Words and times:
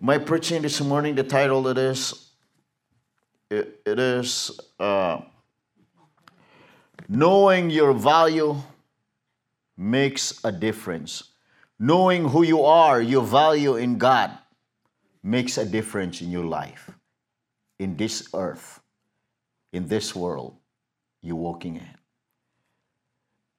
My 0.00 0.18
preaching 0.18 0.62
this 0.62 0.80
morning, 0.80 1.14
the 1.14 1.22
title 1.22 1.68
it 1.68 1.78
is, 1.78 2.30
it, 3.48 3.80
it 3.86 3.98
is 3.98 4.60
uh, 4.80 5.20
Knowing 7.08 7.70
Your 7.70 7.92
Value 7.92 8.56
Makes 9.76 10.44
a 10.44 10.50
Difference. 10.50 11.30
Knowing 11.78 12.28
who 12.28 12.42
you 12.42 12.62
are, 12.64 13.00
your 13.00 13.22
value 13.22 13.76
in 13.76 13.96
God, 13.98 14.30
makes 15.22 15.58
a 15.58 15.64
difference 15.64 16.20
in 16.20 16.30
your 16.30 16.44
life, 16.44 16.90
in 17.78 17.96
this 17.96 18.28
earth, 18.34 18.80
in 19.72 19.86
this 19.88 20.14
world 20.14 20.56
you're 21.22 21.36
walking 21.36 21.76
in. 21.76 21.94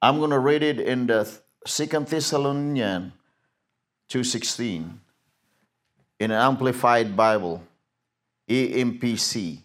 I'm 0.00 0.18
going 0.18 0.30
to 0.30 0.38
read 0.38 0.62
it 0.62 0.80
in 0.80 1.06
the 1.06 1.28
Second 1.66 2.06
Thessalonians 2.06 3.12
2.16 4.10 4.98
in 6.18 6.30
an 6.30 6.40
Amplified 6.40 7.16
Bible, 7.16 7.62
AMPC. 8.48 9.60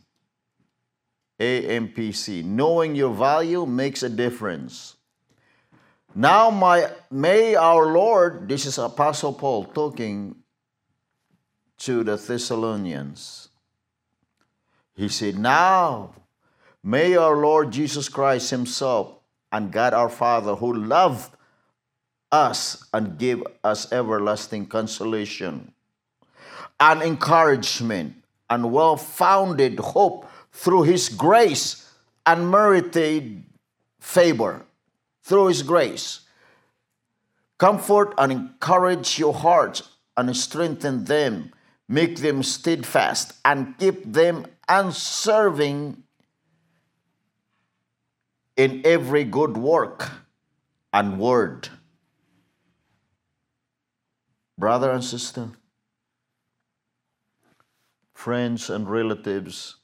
AMPC. 1.39 2.43
Knowing 2.43 2.95
your 2.95 3.13
value 3.13 3.65
makes 3.65 4.03
a 4.03 4.09
difference. 4.09 4.95
Now, 6.13 6.49
my, 6.49 6.91
may 7.09 7.55
our 7.55 7.85
Lord, 7.87 8.47
this 8.47 8.65
is 8.65 8.77
Apostle 8.77 9.33
Paul 9.33 9.65
talking 9.65 10.35
to 11.79 12.03
the 12.03 12.17
Thessalonians. 12.17 13.49
He 14.93 15.07
said, 15.07 15.39
Now, 15.39 16.13
may 16.83 17.15
our 17.15 17.37
Lord 17.37 17.71
Jesus 17.71 18.09
Christ 18.09 18.51
Himself 18.51 19.15
and 19.51 19.71
God 19.71 19.93
our 19.93 20.09
Father, 20.09 20.55
who 20.55 20.73
loved 20.73 21.33
us 22.31 22.85
and 22.93 23.17
gave 23.17 23.43
us 23.63 23.91
everlasting 23.91 24.67
consolation 24.67 25.73
and 26.81 27.03
encouragement 27.03 28.15
and 28.49 28.73
well 28.73 28.97
founded 28.97 29.79
hope 29.79 30.27
through 30.51 30.83
His 30.83 31.07
grace 31.07 31.89
and 32.25 32.51
merited 32.51 33.43
favor. 33.99 34.65
Through 35.23 35.47
His 35.47 35.63
grace. 35.63 36.21
Comfort 37.59 38.15
and 38.17 38.31
encourage 38.31 39.19
your 39.19 39.35
hearts 39.35 39.89
and 40.17 40.35
strengthen 40.35 41.05
them, 41.05 41.53
make 41.87 42.17
them 42.17 42.41
steadfast, 42.41 43.33
and 43.45 43.77
keep 43.77 44.11
them 44.11 44.47
unserving 44.67 46.03
in 48.57 48.81
every 48.83 49.23
good 49.23 49.55
work 49.55 50.09
and 50.91 51.19
word. 51.19 51.69
Brother 54.57 54.91
and 54.91 55.03
sister, 55.03 55.51
friends 58.21 58.69
and 58.69 58.87
relatives, 58.87 59.77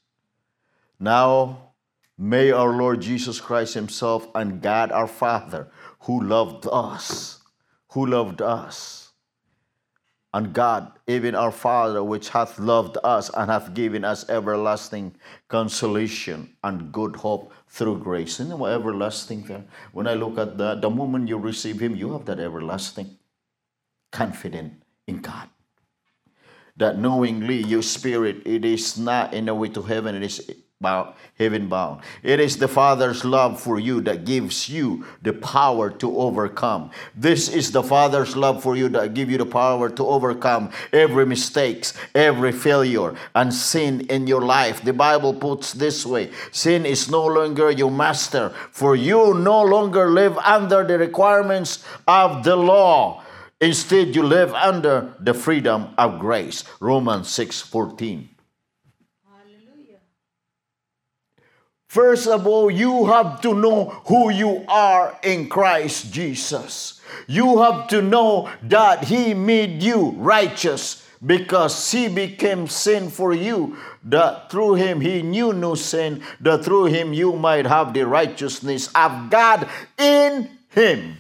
now 1.00 1.74
may 2.20 2.52
our 2.52 2.70
Lord 2.70 3.02
Jesus 3.02 3.42
Christ 3.42 3.74
Himself 3.74 4.28
and 4.36 4.62
God 4.62 4.92
our 4.92 5.08
Father, 5.08 5.72
who 6.02 6.22
loved 6.22 6.68
us, 6.72 7.42
who 7.94 8.06
loved 8.06 8.44
us, 8.44 9.12
and 10.36 10.54
God, 10.54 10.92
even 11.08 11.34
our 11.34 11.52
Father, 11.52 12.04
which 12.04 12.30
hath 12.30 12.60
loved 12.60 13.00
us 13.04 13.32
and 13.34 13.50
hath 13.50 13.74
given 13.74 14.06
us 14.06 14.30
everlasting 14.30 15.16
consolation 15.48 16.54
and 16.64 16.92
good 16.92 17.16
hope 17.16 17.52
through 17.68 17.98
grace. 17.98 18.40
Isn't 18.40 18.62
it 18.62 18.66
everlasting 18.66 19.44
there? 19.44 19.64
When 19.94 20.06
I 20.06 20.14
look 20.14 20.38
at 20.38 20.60
that, 20.60 20.82
the 20.82 20.92
moment 20.92 21.28
you 21.28 21.40
receive 21.40 21.80
Him, 21.80 21.96
you 21.96 22.14
have 22.14 22.26
that 22.26 22.40
everlasting 22.40 23.18
confident 24.12 24.84
in 25.08 25.22
God. 25.22 25.50
That 26.78 26.98
knowingly 27.00 27.64
your 27.64 27.82
spirit, 27.82 28.44
it 28.46 28.64
is 28.64 28.98
not 28.98 29.34
in 29.34 29.46
the 29.46 29.56
way 29.56 29.70
to 29.70 29.82
heaven, 29.82 30.16
it 30.16 30.24
is 30.24 30.52
bound, 30.80 31.16
heaven 31.40 31.68
bound. 31.68 32.02
It 32.22 32.40
is 32.40 32.58
the 32.58 32.68
Father's 32.68 33.26
love 33.26 33.60
for 33.60 33.80
you 33.80 34.00
that 34.02 34.26
gives 34.26 34.70
you 34.70 35.04
the 35.24 35.34
power 35.34 35.90
to 35.90 36.18
overcome. 36.20 36.92
This 37.16 37.50
is 37.50 37.72
the 37.72 37.82
Father's 37.82 38.38
love 38.38 38.62
for 38.62 38.76
you 38.76 38.90
that 38.90 39.16
give 39.16 39.32
you 39.32 39.40
the 39.40 39.46
power 39.48 39.90
to 39.90 40.06
overcome 40.06 40.70
every 40.94 41.26
mistakes, 41.26 41.94
every 42.14 42.52
failure, 42.52 43.16
and 43.34 43.52
sin 43.52 44.02
in 44.02 44.28
your 44.28 44.44
life. 44.44 44.84
The 44.84 44.94
Bible 44.94 45.34
puts 45.34 45.74
this 45.74 46.06
way: 46.06 46.30
sin 46.52 46.86
is 46.86 47.10
no 47.10 47.26
longer 47.26 47.72
your 47.72 47.90
master, 47.90 48.54
for 48.70 48.96
you 48.96 49.34
no 49.34 49.64
longer 49.64 50.12
live 50.12 50.38
under 50.38 50.86
the 50.86 51.00
requirements 51.00 51.84
of 52.08 52.44
the 52.44 52.56
law. 52.56 53.24
Instead, 53.60 54.16
you 54.16 54.24
live 54.24 54.54
under 54.54 55.16
the 55.20 55.34
freedom 55.34 55.90
of 55.98 56.20
grace. 56.20 56.64
Romans 56.80 57.30
6 57.30 57.62
14. 57.62 58.30
First 61.88 62.28
of 62.28 62.46
all, 62.46 62.70
you 62.70 63.06
have 63.06 63.42
to 63.42 63.56
know 63.56 63.86
who 64.06 64.30
you 64.30 64.66
are 64.68 65.18
in 65.24 65.48
Christ 65.48 66.12
Jesus. 66.14 67.02
You 67.28 67.62
have 67.62 67.88
to 67.88 68.02
know 68.02 68.52
that 68.64 69.06
He 69.06 69.34
made 69.34 69.82
you 69.82 70.12
righteous 70.18 71.08
because 71.26 71.92
He 71.92 72.10
became 72.10 72.68
sin 72.68 73.10
for 73.10 73.34
you. 73.34 73.78
That 74.04 74.52
through 74.52 74.76
Him 74.76 75.02
He 75.02 75.22
knew 75.24 75.54
no 75.54 75.76
sin, 75.76 76.22
that 76.42 76.66
through 76.66 76.86
Him 76.86 77.14
you 77.14 77.34
might 77.34 77.66
have 77.66 77.94
the 77.94 78.06
righteousness 78.06 78.90
of 78.94 79.30
God 79.30 79.68
in 79.98 80.50
Him, 80.70 81.18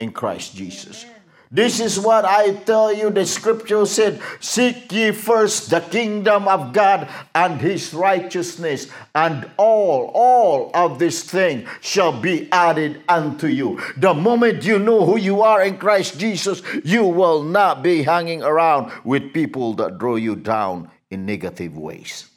in 0.00 0.12
Christ 0.12 0.56
Jesus. 0.56 1.04
Amen. 1.04 1.23
This 1.54 1.78
is 1.78 2.00
what 2.00 2.24
I 2.24 2.52
tell 2.66 2.92
you. 2.92 3.10
The 3.10 3.24
scripture 3.24 3.86
said, 3.86 4.20
Seek 4.40 4.90
ye 4.90 5.12
first 5.12 5.70
the 5.70 5.78
kingdom 5.78 6.48
of 6.48 6.72
God 6.72 7.08
and 7.32 7.60
his 7.60 7.94
righteousness, 7.94 8.88
and 9.14 9.48
all, 9.56 10.10
all 10.14 10.72
of 10.74 10.98
this 10.98 11.22
thing 11.22 11.68
shall 11.80 12.10
be 12.10 12.50
added 12.50 13.02
unto 13.08 13.46
you. 13.46 13.80
The 13.96 14.14
moment 14.14 14.64
you 14.64 14.80
know 14.80 15.06
who 15.06 15.16
you 15.16 15.42
are 15.42 15.62
in 15.62 15.78
Christ 15.78 16.18
Jesus, 16.18 16.60
you 16.82 17.04
will 17.04 17.44
not 17.44 17.84
be 17.84 18.02
hanging 18.02 18.42
around 18.42 18.90
with 19.04 19.32
people 19.32 19.74
that 19.74 19.98
draw 19.98 20.16
you 20.16 20.34
down 20.34 20.90
in 21.08 21.24
negative 21.24 21.78
ways. 21.78 22.28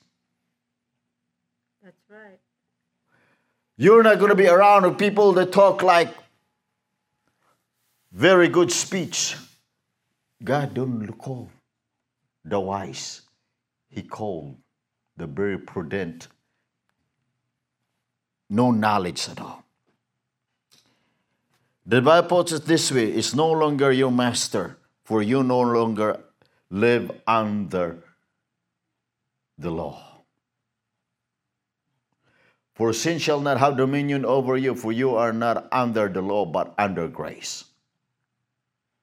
That's 1.83 1.97
right. 2.07 2.37
You're 3.77 4.03
not 4.03 4.19
going 4.19 4.29
to 4.29 4.35
be 4.35 4.47
around 4.47 4.83
with 4.83 4.99
people 4.99 5.33
that 5.33 5.51
talk 5.51 5.81
like 5.81 6.13
very 8.17 8.47
good 8.47 8.71
speech. 8.71 9.37
God 10.43 10.73
don't 10.73 11.07
call 11.19 11.51
the 12.43 12.59
wise, 12.59 13.21
He 13.89 14.01
called 14.01 14.55
the 15.15 15.27
very 15.27 15.59
prudent. 15.59 16.27
No 18.49 18.71
knowledge 18.71 19.29
at 19.29 19.39
all. 19.39 19.63
The 21.85 22.01
Bible 22.01 22.27
puts 22.27 22.51
it 22.53 22.65
this 22.65 22.91
way 22.91 23.11
it's 23.11 23.35
no 23.35 23.51
longer 23.51 23.91
your 23.91 24.11
master, 24.11 24.77
for 25.03 25.21
you 25.21 25.43
no 25.43 25.61
longer 25.61 26.19
live 26.71 27.11
under 27.27 28.03
the 29.59 29.69
law. 29.69 30.01
For 32.73 32.93
sin 32.93 33.19
shall 33.19 33.41
not 33.41 33.59
have 33.59 33.77
dominion 33.77 34.25
over 34.25 34.57
you, 34.57 34.73
for 34.73 34.91
you 34.91 35.15
are 35.15 35.33
not 35.33 35.67
under 35.71 36.09
the 36.09 36.21
law, 36.21 36.45
but 36.45 36.73
under 36.79 37.07
grace. 37.07 37.65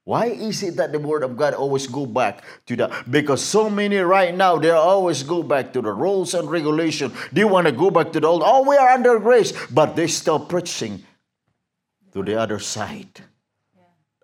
Why 0.04 0.26
is 0.26 0.62
it 0.62 0.76
that 0.76 0.92
the 0.92 0.98
word 0.98 1.24
of 1.24 1.36
God 1.36 1.54
always 1.54 1.86
go 1.86 2.04
back 2.04 2.44
to 2.66 2.76
that? 2.76 3.10
Because 3.10 3.42
so 3.42 3.70
many 3.70 3.96
right 3.96 4.36
now, 4.36 4.58
they 4.58 4.70
always 4.70 5.22
go 5.22 5.42
back 5.42 5.72
to 5.72 5.80
the 5.80 5.92
rules 5.92 6.34
and 6.34 6.50
regulation. 6.50 7.10
They 7.32 7.44
want 7.44 7.66
to 7.66 7.72
go 7.72 7.90
back 7.90 8.12
to 8.12 8.20
the 8.20 8.26
old, 8.26 8.42
oh, 8.44 8.68
we 8.68 8.76
are 8.76 8.90
under 8.90 9.18
grace. 9.18 9.52
But 9.72 9.96
they 9.96 10.06
still 10.06 10.38
preaching 10.38 11.04
to 12.12 12.22
the 12.22 12.38
other 12.38 12.58
side 12.58 13.24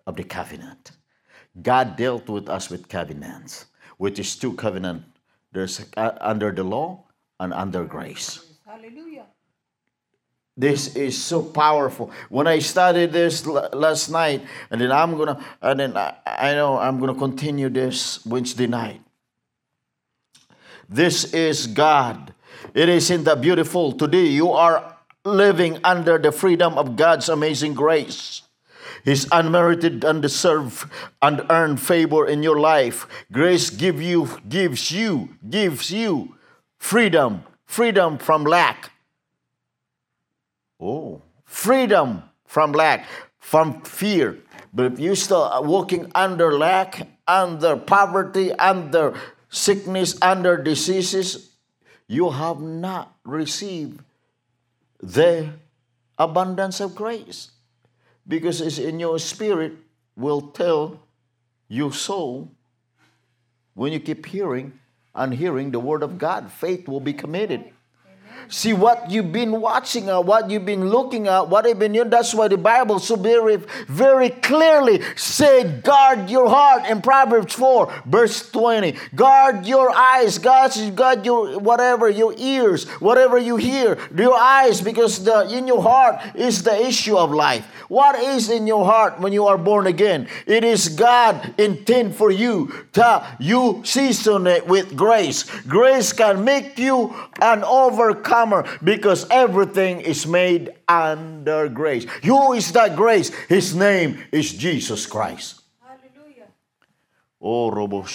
of 0.05 0.15
the 0.17 0.23
covenant. 0.23 0.91
God 1.59 1.97
dealt 1.97 2.29
with 2.29 2.47
us 2.47 2.69
with 2.69 2.87
covenants, 2.87 3.65
which 3.97 4.19
is 4.19 4.35
two 4.35 4.53
covenant. 4.53 5.03
There's 5.51 5.83
uh, 5.97 6.13
under 6.21 6.51
the 6.51 6.63
law 6.63 7.05
and 7.39 7.53
under 7.53 7.83
grace. 7.85 8.39
Hallelujah. 8.65 9.25
This 10.57 10.95
is 10.95 11.21
so 11.21 11.41
powerful. 11.41 12.11
When 12.29 12.45
I 12.45 12.59
studied 12.59 13.13
this 13.13 13.45
last 13.45 14.09
night, 14.09 14.43
and 14.69 14.81
then 14.81 14.91
I'm 14.91 15.17
gonna, 15.17 15.43
and 15.61 15.79
then 15.79 15.97
I, 15.97 16.15
I 16.25 16.53
know 16.53 16.77
I'm 16.77 16.99
gonna 16.99 17.15
continue 17.15 17.69
this 17.69 18.25
Wednesday 18.25 18.67
night. 18.67 19.01
This 20.89 21.33
is 21.33 21.67
God. 21.67 22.33
It 22.73 22.89
is 22.89 23.09
in 23.09 23.23
the 23.23 23.35
beautiful. 23.35 23.93
Today 23.93 24.25
you 24.25 24.51
are 24.51 24.97
living 25.23 25.79
under 25.83 26.17
the 26.17 26.31
freedom 26.31 26.77
of 26.77 26.95
God's 26.95 27.29
amazing 27.29 27.73
grace. 27.73 28.41
His 29.03 29.27
unmerited, 29.31 30.03
undeserved, 30.05 30.89
unearned 31.21 31.81
favor 31.81 32.27
in 32.27 32.43
your 32.43 32.59
life. 32.59 33.07
Grace 33.31 33.69
give 33.69 34.01
you, 34.01 34.27
gives 34.47 34.91
you, 34.91 35.37
gives 35.49 35.91
you 35.91 36.35
freedom, 36.77 37.43
freedom 37.65 38.17
from 38.17 38.43
lack, 38.43 38.91
Oh, 40.81 41.21
freedom 41.45 42.23
from 42.45 42.71
lack, 42.71 43.05
from 43.37 43.81
fear. 43.83 44.39
But 44.73 44.93
if 44.93 44.99
you 44.99 45.15
still 45.15 45.63
walking 45.63 46.11
under 46.15 46.57
lack 46.57 47.07
under 47.31 47.77
poverty, 47.77 48.51
under 48.51 49.15
sickness, 49.49 50.17
under 50.21 50.57
diseases, 50.57 51.55
you 52.07 52.29
have 52.29 52.59
not 52.59 53.15
received 53.23 54.01
the 54.99 55.49
abundance 56.17 56.79
of 56.79 56.95
grace. 56.95 57.51
Because 58.27 58.61
it's 58.61 58.77
in 58.77 58.99
your 58.99 59.17
spirit 59.17 59.73
will 60.15 60.41
tell 60.41 60.99
your 61.67 61.93
soul 61.93 62.51
when 63.73 63.93
you 63.93 63.99
keep 63.99 64.25
hearing 64.25 64.77
and 65.15 65.33
hearing 65.33 65.71
the 65.71 65.79
word 65.79 66.03
of 66.03 66.17
God, 66.17 66.51
faith 66.51 66.87
will 66.87 66.99
be 66.99 67.13
committed. 67.13 67.71
See 68.49 68.73
what 68.73 69.09
you've 69.09 69.31
been 69.31 69.61
watching 69.61 70.09
at, 70.09 70.25
what 70.25 70.49
you've 70.49 70.65
been 70.65 70.89
looking 70.89 71.27
at, 71.27 71.47
what 71.49 71.65
you've 71.65 71.79
been. 71.79 71.93
Doing. 71.93 72.09
That's 72.09 72.33
why 72.33 72.47
the 72.47 72.57
Bible 72.57 72.99
so 72.99 73.15
very, 73.15 73.57
very 73.87 74.29
clearly 74.29 75.01
said, 75.15 75.83
"Guard 75.83 76.29
your 76.29 76.49
heart." 76.49 76.85
In 76.89 77.01
Proverbs 77.01 77.53
four, 77.53 77.91
verse 78.05 78.49
twenty, 78.49 78.95
guard 79.15 79.65
your 79.65 79.91
eyes. 79.91 80.37
God, 80.37 80.71
guard 80.95 81.25
your 81.25 81.59
whatever 81.59 82.09
your 82.09 82.33
ears, 82.37 82.85
whatever 82.99 83.37
you 83.37 83.57
hear, 83.57 83.97
your 84.15 84.37
eyes, 84.37 84.81
because 84.81 85.23
the 85.23 85.49
in 85.49 85.67
your 85.67 85.81
heart 85.81 86.21
is 86.35 86.63
the 86.63 86.87
issue 86.87 87.17
of 87.17 87.31
life. 87.31 87.65
What 87.89 88.15
is 88.15 88.49
in 88.49 88.67
your 88.67 88.85
heart 88.85 89.19
when 89.19 89.33
you 89.33 89.47
are 89.47 89.57
born 89.57 89.85
again? 89.85 90.27
It 90.45 90.63
is 90.63 90.87
God 90.87 91.53
intent 91.57 92.15
for 92.15 92.31
you 92.31 92.71
to 92.93 93.21
you 93.39 93.81
season 93.83 94.47
it 94.47 94.65
with 94.65 94.95
grace. 94.95 95.43
Grace 95.67 96.13
can 96.13 96.45
make 96.45 96.79
you 96.79 97.13
an 97.41 97.63
overcomer 97.65 98.30
because 98.83 99.27
everything 99.29 100.01
is 100.01 100.25
made 100.25 100.73
under 100.87 101.69
grace. 101.69 102.05
Who 102.23 102.53
is 102.53 102.71
that 102.73 102.95
grace? 102.95 103.29
His 103.49 103.75
name 103.75 104.23
is 104.31 104.51
Jesus 104.53 105.05
Christ. 105.05 105.61
Hallelujah. 105.81 106.47
Oh, 107.41 107.71
Robo 107.71 108.05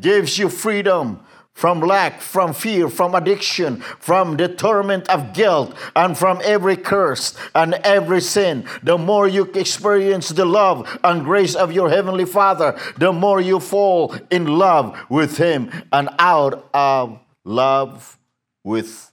gives 0.00 0.38
you 0.38 0.48
freedom 0.48 1.20
from 1.56 1.80
lack, 1.80 2.20
from 2.20 2.52
fear, 2.52 2.86
from 2.86 3.14
addiction, 3.14 3.80
from 3.98 4.36
the 4.36 4.46
torment 4.46 5.08
of 5.08 5.32
guilt, 5.32 5.74
and 5.96 6.16
from 6.16 6.38
every 6.44 6.76
curse 6.76 7.34
and 7.54 7.72
every 7.82 8.20
sin. 8.20 8.62
The 8.82 8.98
more 8.98 9.26
you 9.26 9.44
experience 9.54 10.28
the 10.28 10.44
love 10.44 10.86
and 11.02 11.24
grace 11.24 11.54
of 11.54 11.72
your 11.72 11.88
Heavenly 11.88 12.26
Father, 12.26 12.78
the 12.98 13.10
more 13.10 13.40
you 13.40 13.58
fall 13.58 14.14
in 14.30 14.58
love 14.58 14.98
with 15.08 15.38
Him 15.38 15.70
and 15.92 16.10
out 16.18 16.68
of 16.74 17.20
love 17.46 18.18
with 18.64 19.12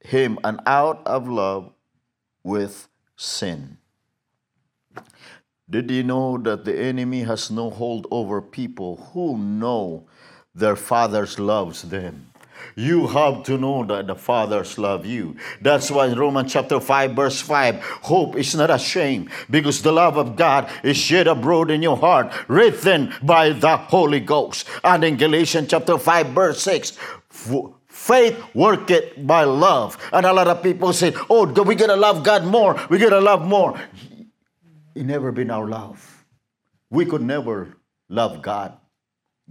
Him 0.00 0.38
and 0.42 0.60
out 0.66 1.06
of 1.06 1.28
love 1.28 1.72
with 2.42 2.88
sin. 3.16 3.78
Did 5.70 5.90
you 5.90 6.02
know 6.02 6.36
that 6.38 6.64
the 6.64 6.76
enemy 6.78 7.22
has 7.22 7.50
no 7.50 7.70
hold 7.70 8.06
over 8.10 8.42
people 8.42 8.96
who 9.12 9.38
know? 9.38 10.06
their 10.54 10.76
fathers 10.76 11.38
loves 11.38 11.82
them. 11.82 12.31
You 12.74 13.06
have 13.08 13.42
to 13.44 13.58
know 13.58 13.84
that 13.84 14.06
the 14.06 14.14
fathers 14.14 14.78
love 14.78 15.06
you. 15.06 15.36
That's 15.60 15.90
why 15.90 16.06
in 16.06 16.18
Romans 16.18 16.52
chapter 16.52 16.80
5, 16.80 17.12
verse 17.12 17.40
5, 17.40 17.82
hope 18.02 18.36
is 18.36 18.54
not 18.54 18.70
a 18.70 18.78
shame 18.78 19.30
because 19.50 19.82
the 19.82 19.92
love 19.92 20.16
of 20.16 20.36
God 20.36 20.70
is 20.82 20.96
shed 20.96 21.26
abroad 21.26 21.70
in 21.70 21.82
your 21.82 21.96
heart, 21.96 22.32
written 22.48 23.12
by 23.22 23.50
the 23.50 23.76
Holy 23.76 24.20
Ghost. 24.20 24.66
And 24.82 25.04
in 25.04 25.16
Galatians 25.16 25.68
chapter 25.68 25.98
5, 25.98 26.26
verse 26.28 26.62
6, 26.62 26.98
faith 27.86 28.42
worketh 28.54 29.26
by 29.26 29.44
love. 29.44 29.96
And 30.12 30.26
a 30.26 30.32
lot 30.32 30.48
of 30.48 30.62
people 30.62 30.92
say, 30.92 31.14
oh, 31.30 31.46
we 31.62 31.74
gotta 31.74 31.96
love 31.96 32.24
God 32.24 32.44
more. 32.44 32.80
We 32.90 32.98
gotta 32.98 33.20
love 33.20 33.46
more. 33.46 33.78
It 34.94 35.06
never 35.06 35.32
been 35.32 35.50
our 35.50 35.66
love. 35.66 36.24
We 36.90 37.06
could 37.06 37.22
never 37.22 37.76
love 38.08 38.42
God 38.42 38.76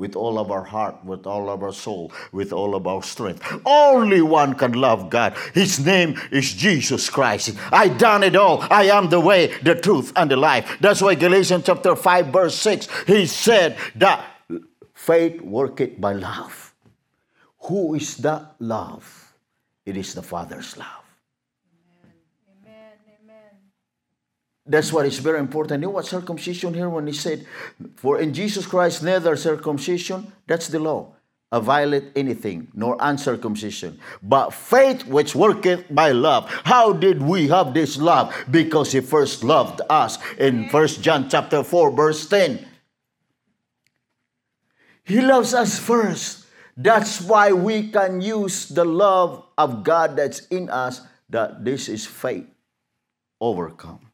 with 0.01 0.15
all 0.15 0.39
of 0.39 0.49
our 0.49 0.63
heart, 0.63 0.95
with 1.05 1.27
all 1.27 1.47
of 1.47 1.61
our 1.61 1.71
soul, 1.71 2.11
with 2.31 2.51
all 2.51 2.73
of 2.73 2.87
our 2.87 3.03
strength. 3.03 3.39
Only 3.67 4.19
one 4.19 4.55
can 4.55 4.73
love 4.73 5.11
God. 5.11 5.37
His 5.53 5.85
name 5.85 6.19
is 6.31 6.51
Jesus 6.53 7.07
Christ. 7.07 7.55
I 7.71 7.87
done 7.87 8.23
it 8.23 8.35
all. 8.35 8.65
I 8.71 8.85
am 8.85 9.11
the 9.11 9.19
way, 9.19 9.53
the 9.61 9.75
truth, 9.75 10.11
and 10.15 10.31
the 10.31 10.37
life. 10.37 10.75
That's 10.81 11.03
why 11.03 11.13
Galatians 11.13 11.65
chapter 11.67 11.95
5, 11.95 12.27
verse 12.33 12.55
6, 12.55 12.87
he 13.05 13.27
said 13.27 13.77
that 13.93 14.25
faith 14.95 15.39
worketh 15.39 16.01
by 16.01 16.13
love. 16.13 16.73
Who 17.69 17.93
is 17.93 18.17
that 18.25 18.55
love? 18.57 19.05
It 19.85 19.97
is 19.97 20.15
the 20.15 20.23
Father's 20.23 20.77
love. 20.77 21.00
That's 24.71 24.93
what 24.93 25.05
is 25.05 25.19
very 25.19 25.39
important. 25.39 25.81
You 25.81 25.87
know 25.87 25.95
what 25.95 26.05
circumcision 26.05 26.73
here 26.73 26.87
when 26.87 27.05
he 27.05 27.11
said, 27.11 27.45
For 27.97 28.21
in 28.21 28.33
Jesus 28.33 28.65
Christ 28.65 29.03
neither 29.03 29.35
circumcision, 29.35 30.31
that's 30.47 30.69
the 30.69 30.79
law, 30.79 31.13
a 31.51 31.59
violate 31.59 32.13
anything, 32.15 32.69
nor 32.73 32.95
uncircumcision, 33.01 33.99
but 34.23 34.51
faith 34.51 35.05
which 35.05 35.35
worketh 35.35 35.93
by 35.93 36.11
love. 36.11 36.49
How 36.63 36.93
did 36.93 37.21
we 37.21 37.49
have 37.49 37.73
this 37.73 37.97
love? 37.97 38.33
Because 38.49 38.93
he 38.93 39.01
first 39.01 39.43
loved 39.43 39.81
us 39.89 40.17
in 40.37 40.69
First 40.69 41.03
John 41.03 41.27
chapter 41.27 41.65
4, 41.65 41.91
verse 41.91 42.29
10. 42.29 42.65
He 45.03 45.19
loves 45.19 45.53
us 45.53 45.79
first. 45.79 46.45
That's 46.77 47.19
why 47.19 47.51
we 47.51 47.89
can 47.89 48.21
use 48.21 48.69
the 48.69 48.85
love 48.85 49.43
of 49.57 49.83
God 49.83 50.15
that's 50.15 50.47
in 50.47 50.69
us, 50.69 51.01
that 51.27 51.65
this 51.65 51.89
is 51.89 52.05
faith 52.05 52.47
overcome. 53.41 54.10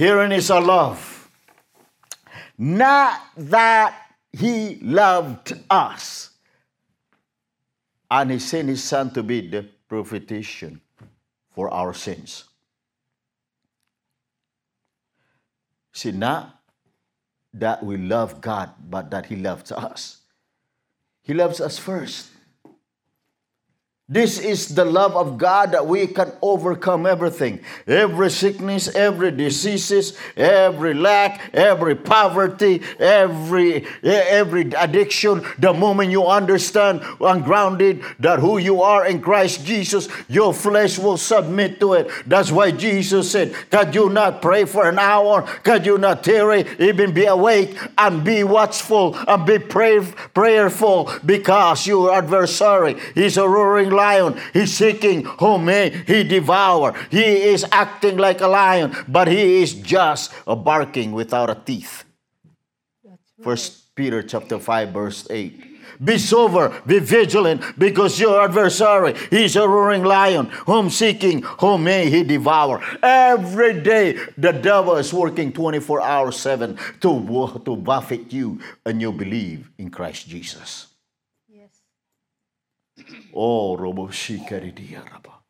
Herein 0.00 0.32
is 0.32 0.50
our 0.50 0.62
love. 0.62 1.28
Not 2.56 3.20
that 3.36 4.00
he 4.32 4.76
loved 4.76 5.52
us 5.68 6.30
and 8.10 8.30
he 8.30 8.38
sent 8.38 8.70
his 8.70 8.82
son 8.82 9.10
to 9.10 9.22
be 9.22 9.46
the 9.46 9.68
propitiation 9.90 10.80
for 11.50 11.68
our 11.68 11.92
sins. 11.92 12.44
See, 15.92 16.12
not 16.12 16.62
that 17.52 17.84
we 17.84 17.98
love 17.98 18.40
God, 18.40 18.70
but 18.88 19.10
that 19.10 19.26
he 19.26 19.36
loves 19.36 19.70
us. 19.70 20.22
He 21.20 21.34
loves 21.34 21.60
us 21.60 21.78
first. 21.78 22.30
This 24.12 24.40
is 24.40 24.74
the 24.74 24.84
love 24.84 25.14
of 25.14 25.38
God 25.38 25.70
that 25.70 25.86
we 25.86 26.08
can 26.08 26.32
overcome 26.42 27.06
everything. 27.06 27.60
Every 27.86 28.28
sickness, 28.28 28.92
every 28.92 29.30
diseases, 29.30 30.18
every 30.36 30.94
lack, 30.94 31.54
every 31.54 31.94
poverty, 31.94 32.82
every 32.98 33.86
every 34.02 34.62
addiction. 34.72 35.46
The 35.60 35.72
moment 35.72 36.10
you 36.10 36.26
understand 36.26 37.02
and 37.20 37.44
grounded 37.44 38.02
that 38.18 38.40
who 38.40 38.58
you 38.58 38.82
are 38.82 39.06
in 39.06 39.22
Christ 39.22 39.64
Jesus, 39.64 40.08
your 40.28 40.52
flesh 40.52 40.98
will 40.98 41.16
submit 41.16 41.78
to 41.78 41.92
it. 41.92 42.10
That's 42.26 42.50
why 42.50 42.72
Jesus 42.72 43.30
said, 43.30 43.54
Could 43.70 43.94
you 43.94 44.10
not 44.10 44.42
pray 44.42 44.64
for 44.64 44.88
an 44.88 44.98
hour? 44.98 45.42
Could 45.62 45.86
you 45.86 45.98
not 45.98 46.24
tarry, 46.24 46.66
even 46.80 47.14
be 47.14 47.26
awake 47.26 47.78
and 47.96 48.24
be 48.24 48.42
watchful 48.42 49.14
and 49.14 49.46
be 49.46 49.60
pray, 49.60 50.00
prayerful 50.34 51.12
because 51.24 51.86
your 51.86 52.12
adversary 52.12 52.96
is 53.14 53.36
a 53.36 53.48
roaring 53.48 53.99
lion. 54.00 54.32
He's 54.52 54.72
seeking 54.72 55.24
whom 55.42 55.66
may 55.66 55.90
he 55.90 56.24
devour. 56.24 56.94
He 57.10 57.26
is 57.52 57.64
acting 57.70 58.16
like 58.16 58.40
a 58.40 58.48
lion, 58.48 58.96
but 59.06 59.28
he 59.28 59.62
is 59.62 59.74
just 59.74 60.32
a 60.46 60.56
barking 60.56 61.12
without 61.12 61.50
a 61.50 61.54
teeth. 61.54 62.04
First 63.42 63.94
Peter 63.94 64.22
chapter 64.22 64.58
5, 64.58 64.92
verse 64.92 65.26
8. 65.30 65.70
Be 66.02 66.16
sober, 66.16 66.72
be 66.86 66.98
vigilant, 66.98 67.60
because 67.78 68.18
your 68.18 68.40
adversary 68.40 69.14
is 69.30 69.56
a 69.56 69.68
roaring 69.68 70.02
lion, 70.02 70.46
whom 70.64 70.88
seeking, 70.88 71.42
whom 71.60 71.84
may 71.84 72.08
he 72.08 72.22
devour. 72.24 72.80
Every 73.02 73.80
day, 73.82 74.16
the 74.38 74.52
devil 74.52 74.96
is 74.96 75.12
working 75.12 75.52
24 75.52 76.00
hours 76.00 76.36
7 76.40 76.78
to, 77.00 77.60
to 77.64 77.76
buffet 77.76 78.32
you, 78.32 78.60
and 78.86 79.00
you 79.00 79.12
believe 79.12 79.68
in 79.76 79.90
Christ 79.90 80.26
Jesus. 80.26 80.89
Oh, 83.34 83.76
Roboshikaridiaraba. 83.76 85.40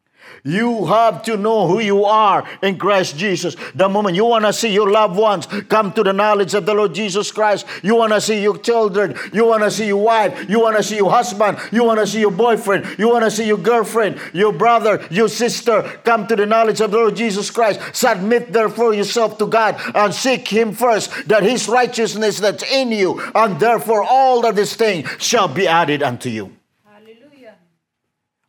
You 0.44 0.86
have 0.86 1.22
to 1.24 1.36
know 1.36 1.66
who 1.66 1.80
you 1.80 2.04
are 2.04 2.48
in 2.62 2.78
Christ 2.78 3.16
Jesus. 3.16 3.56
The 3.74 3.88
moment 3.88 4.16
you 4.16 4.24
want 4.24 4.44
to 4.46 4.52
see 4.52 4.72
your 4.72 4.90
loved 4.90 5.16
ones 5.16 5.46
come 5.68 5.92
to 5.92 6.02
the 6.02 6.12
knowledge 6.12 6.54
of 6.54 6.64
the 6.64 6.72
Lord 6.74 6.94
Jesus 6.94 7.30
Christ, 7.30 7.66
you 7.82 7.96
want 7.96 8.12
to 8.12 8.20
see 8.20 8.42
your 8.42 8.56
children, 8.56 9.14
you 9.32 9.44
want 9.44 9.62
to 9.62 9.70
see 9.70 9.86
your 9.86 10.02
wife, 10.02 10.48
you 10.48 10.60
want 10.60 10.76
to 10.76 10.82
see 10.82 10.96
your 10.96 11.10
husband, 11.10 11.58
you 11.72 11.84
want 11.84 12.00
to 12.00 12.06
see 12.06 12.20
your 12.20 12.30
boyfriend, 12.30 12.98
you 12.98 13.08
want 13.08 13.24
to 13.24 13.30
see 13.30 13.46
your 13.46 13.58
girlfriend, 13.58 14.18
your 14.32 14.52
brother, 14.52 15.06
your 15.10 15.28
sister 15.28 15.82
come 16.04 16.26
to 16.26 16.36
the 16.36 16.46
knowledge 16.46 16.80
of 16.80 16.90
the 16.90 16.96
Lord 16.96 17.16
Jesus 17.16 17.50
Christ. 17.50 17.80
Submit 17.94 18.52
therefore 18.52 18.94
yourself 18.94 19.36
to 19.38 19.46
God 19.46 19.80
and 19.94 20.14
seek 20.14 20.48
Him 20.48 20.72
first, 20.72 21.28
that 21.28 21.42
His 21.42 21.68
righteousness 21.68 22.40
that's 22.40 22.62
in 22.64 22.92
you, 22.92 23.20
and 23.34 23.60
therefore 23.60 24.02
all 24.02 24.46
of 24.46 24.56
these 24.56 24.74
things 24.74 25.08
shall 25.18 25.48
be 25.48 25.66
added 25.66 26.02
unto 26.02 26.30
you. 26.30 26.56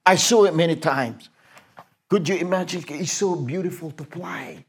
I 0.06 0.16
saw 0.16 0.46
it 0.46 0.56
many 0.56 0.76
times. 0.78 1.30
Could 2.10 2.30
you 2.30 2.36
imagine? 2.38 2.84
It's 2.90 3.12
so 3.14 3.36
beautiful 3.36 3.92
to 3.92 4.04
fly. 4.06 4.66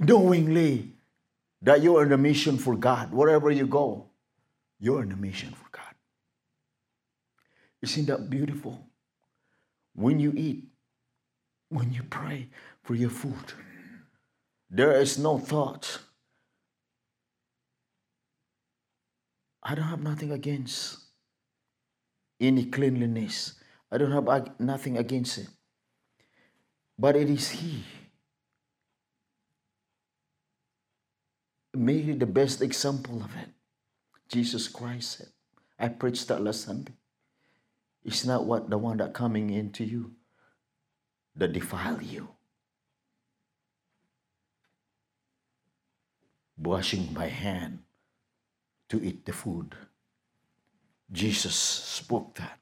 knowingly 0.00 0.92
that 1.62 1.82
you're 1.82 2.04
in 2.04 2.12
a 2.12 2.18
mission 2.18 2.58
for 2.58 2.76
God. 2.76 3.12
Wherever 3.12 3.50
you 3.50 3.66
go, 3.66 4.06
you're 4.78 5.02
in 5.02 5.12
a 5.12 5.16
mission 5.16 5.50
for 5.50 5.66
God. 5.72 5.94
Isn't 7.82 8.06
that 8.06 8.30
beautiful? 8.30 8.86
When 9.94 10.18
you 10.20 10.32
eat, 10.36 10.64
when 11.68 11.92
you 11.92 12.02
pray 12.04 12.48
for 12.82 12.94
your 12.94 13.10
food, 13.10 13.52
there 14.70 15.00
is 15.00 15.18
no 15.18 15.38
thought. 15.38 16.00
I 19.62 19.74
don't 19.74 19.84
have 19.86 20.02
nothing 20.02 20.32
against 20.32 20.98
any 22.40 22.66
cleanliness. 22.66 23.54
I 23.94 23.96
don't 23.96 24.10
have 24.10 24.58
nothing 24.58 24.98
against 24.98 25.38
it. 25.38 25.46
But 26.98 27.14
it 27.14 27.30
is 27.30 27.50
He. 27.50 27.84
Maybe 31.72 32.12
the 32.12 32.26
best 32.26 32.60
example 32.60 33.22
of 33.22 33.30
it. 33.36 33.50
Jesus 34.28 34.66
Christ 34.66 35.18
said. 35.18 35.28
I 35.78 35.88
preached 35.88 36.26
that 36.26 36.42
last 36.42 36.62
Sunday. 36.62 36.94
It's 38.04 38.24
not 38.24 38.46
what 38.46 38.68
the 38.68 38.78
one 38.78 38.96
that 38.96 39.14
coming 39.14 39.50
into 39.50 39.84
you 39.84 40.16
that 41.36 41.52
defile 41.52 42.02
you. 42.02 42.30
Washing 46.58 47.14
my 47.14 47.28
hand 47.28 47.78
to 48.88 49.00
eat 49.04 49.24
the 49.24 49.32
food. 49.32 49.76
Jesus 51.12 51.54
spoke 51.54 52.34
that. 52.36 52.58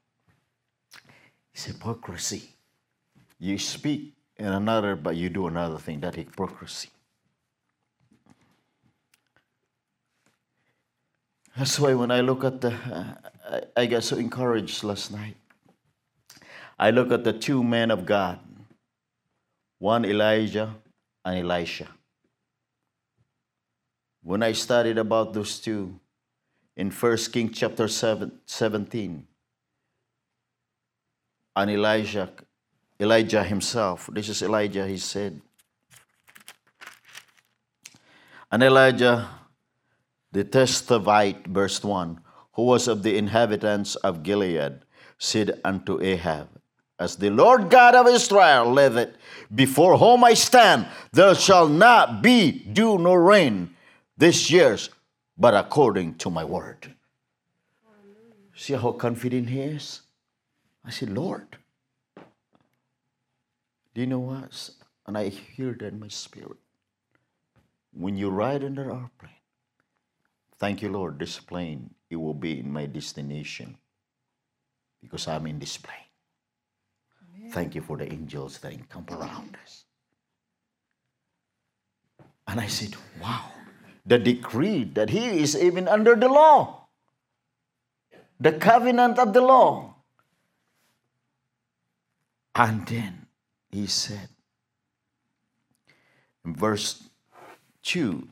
It's 1.53 1.65
hypocrisy. 1.65 2.49
You 3.39 3.57
speak 3.57 4.13
in 4.37 4.47
another, 4.47 4.95
but 4.95 5.15
you 5.15 5.29
do 5.29 5.47
another 5.47 5.77
thing. 5.77 5.99
That 5.99 6.15
hypocrisy. 6.15 6.89
That's 11.55 11.79
why 11.79 11.93
when 11.93 12.09
I 12.09 12.21
look 12.21 12.43
at 12.43 12.61
the, 12.61 12.73
uh, 12.73 13.13
I, 13.77 13.81
I 13.81 13.85
got 13.85 14.03
so 14.03 14.17
encouraged 14.17 14.83
last 14.83 15.11
night. 15.11 15.35
I 16.79 16.89
look 16.89 17.11
at 17.11 17.23
the 17.23 17.33
two 17.33 17.63
men 17.63 17.91
of 17.91 18.05
God, 18.05 18.39
one 19.77 20.03
Elijah 20.03 20.73
and 21.23 21.37
Elisha. 21.37 21.87
When 24.23 24.41
I 24.41 24.53
studied 24.53 24.97
about 24.97 25.33
those 25.33 25.59
two 25.59 25.99
in 26.75 26.89
1 26.89 27.17
King 27.31 27.51
chapter 27.51 27.87
7, 27.87 28.31
17, 28.45 29.27
and 31.55 31.69
Elijah, 31.69 32.29
Elijah 32.99 33.43
himself, 33.43 34.09
this 34.11 34.29
is 34.29 34.41
Elijah, 34.41 34.87
he 34.87 34.97
said, 34.97 35.41
and 38.51 38.63
Elijah 38.63 39.29
the 40.33 40.43
Tishbite, 40.43 41.45
verse 41.47 41.83
1, 41.83 42.19
who 42.53 42.63
was 42.63 42.87
of 42.87 43.03
the 43.03 43.17
inhabitants 43.17 43.95
of 43.97 44.23
Gilead, 44.23 44.79
said 45.19 45.61
unto 45.63 46.01
Ahab, 46.01 46.49
As 46.99 47.15
the 47.15 47.29
Lord 47.29 47.69
God 47.69 47.93
of 47.93 48.07
Israel 48.07 48.71
liveth, 48.71 49.15
before 49.53 49.97
whom 49.97 50.23
I 50.23 50.33
stand, 50.33 50.87
there 51.11 51.35
shall 51.35 51.67
not 51.67 52.23
be 52.23 52.51
dew 52.51 52.97
nor 52.97 53.21
rain 53.21 53.75
this 54.17 54.49
years, 54.49 54.89
but 55.37 55.53
according 55.53 56.15
to 56.15 56.31
my 56.31 56.43
word. 56.43 56.95
See 58.55 58.73
how 58.73 58.91
confident 58.93 59.49
he 59.49 59.61
is? 59.61 60.01
I 60.85 60.91
said, 60.91 61.09
Lord. 61.09 61.57
Do 63.93 64.01
you 64.01 64.07
know 64.07 64.19
what? 64.19 64.69
And 65.05 65.17
I 65.17 65.29
hear 65.29 65.75
that 65.79 65.87
in 65.93 65.99
my 65.99 66.07
spirit. 66.07 66.57
When 67.93 68.17
you 68.17 68.29
ride 68.29 68.63
in 68.63 68.75
the 68.75 68.81
airplane, 68.81 69.43
Thank 70.63 70.81
you, 70.81 70.87
Lord. 70.87 71.19
This 71.19 71.39
plane, 71.39 71.89
it 72.09 72.15
will 72.15 72.33
be 72.33 72.57
in 72.57 72.71
my 72.71 72.85
destination 72.85 73.75
because 75.01 75.27
I'm 75.27 75.45
in 75.45 75.59
this 75.59 75.75
plane. 75.75 76.07
Amen. 77.35 77.51
Thank 77.51 77.75
you 77.75 77.81
for 77.81 77.97
the 77.97 78.07
angels 78.07 78.59
that 78.59 78.71
encamp 78.71 79.11
around 79.11 79.57
us. 79.61 79.83
And 82.47 82.61
I 82.61 82.67
said, 82.67 82.95
wow, 83.21 83.51
the 84.05 84.17
decree 84.17 84.85
that 84.93 85.09
he 85.09 85.41
is 85.43 85.53
even 85.57 85.89
under 85.89 86.15
the 86.15 86.29
law, 86.29 86.87
the 88.39 88.53
covenant 88.53 89.19
of 89.19 89.33
the 89.33 89.41
law. 89.41 89.92
And 92.55 92.85
then 92.85 93.27
he 93.69 93.87
said, 93.87 94.29
in 96.45 96.55
verse 96.55 97.03
2 97.83 98.27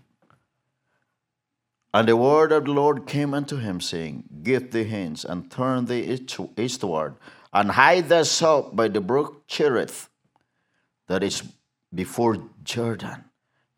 and 1.94 2.08
the 2.08 2.16
word 2.16 2.52
of 2.52 2.66
the 2.66 2.72
Lord 2.72 3.06
came 3.06 3.34
unto 3.34 3.58
him, 3.58 3.82
saying, 3.82 4.24
Give 4.44 4.72
thee 4.72 4.86
hence, 4.86 5.26
and 5.26 5.52
turn 5.52 5.86
thee 5.86 6.20
eastward, 6.58 7.16
and 7.52 7.72
hide 7.72 8.08
thyself 8.08 8.74
by 8.74 8.88
the 8.88 9.02
brook 9.02 9.46
Cherith, 9.48 10.08
that 11.08 11.22
is 11.22 11.44
before 11.94 12.38
Jordan. 12.64 13.26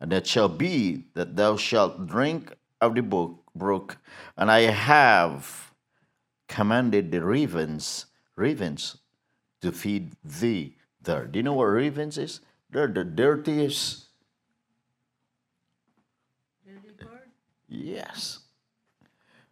And 0.00 0.12
it 0.12 0.26
shall 0.26 0.48
be 0.48 1.06
that 1.14 1.34
thou 1.34 1.56
shalt 1.56 2.06
drink 2.06 2.52
of 2.80 2.94
the 2.94 3.02
brook, 3.56 3.98
and 4.36 4.50
I 4.50 4.60
have 4.62 5.72
commanded 6.48 7.10
the 7.10 7.24
ravens, 7.24 8.06
ravens, 8.36 8.98
to 9.64 9.72
feed 9.72 10.12
thee 10.22 10.76
there. 11.02 11.26
Do 11.26 11.38
you 11.38 11.42
know 11.42 11.54
what 11.54 11.64
ravens 11.64 12.16
is? 12.16 12.40
They're 12.70 12.86
the 12.86 13.04
dirtiest 13.04 14.04
Yes. 17.74 18.40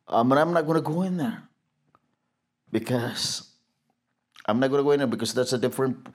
Um, 0.09 0.29
but 0.29 0.39
I'm 0.39 0.53
not 0.53 0.67
going 0.67 0.77
to 0.77 0.83
go 0.83 1.03
in 1.03 1.17
there 1.17 1.43
because 2.71 3.49
I'm 4.47 4.61
not 4.61 4.71
going 4.71 4.81
to 4.81 4.85
go 4.85 4.91
in 4.93 4.99
there 4.99 5.07
because 5.07 5.35
that's 5.35 5.53
a 5.53 5.59
different 5.59 6.09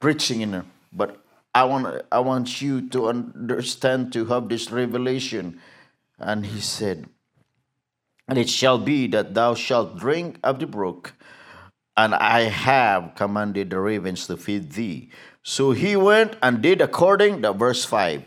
preaching 0.00 0.42
in 0.42 0.50
there. 0.52 0.64
But 0.92 1.22
I 1.54 1.64
want 1.64 2.02
I 2.12 2.20
want 2.20 2.62
you 2.62 2.88
to 2.90 3.08
understand 3.08 4.12
to 4.12 4.26
have 4.26 4.48
this 4.48 4.70
revelation. 4.70 5.60
And 6.18 6.46
he 6.46 6.60
said, 6.60 7.08
And 8.28 8.38
it 8.38 8.48
shall 8.48 8.78
be 8.78 9.06
that 9.08 9.34
thou 9.34 9.54
shalt 9.54 9.98
drink 9.98 10.38
of 10.42 10.58
the 10.58 10.66
brook, 10.66 11.14
and 11.98 12.14
I 12.14 12.42
have 12.42 13.16
commanded 13.16 13.70
the 13.70 13.80
ravens 13.80 14.28
to 14.28 14.36
feed 14.36 14.70
thee. 14.70 15.10
So 15.42 15.72
he 15.72 15.96
went 15.96 16.36
and 16.40 16.62
did 16.62 16.80
according 16.80 17.42
to 17.42 17.52
verse 17.52 17.84
5 17.84 18.22